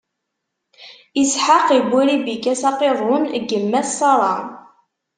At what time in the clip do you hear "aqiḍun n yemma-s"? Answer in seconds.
2.69-3.89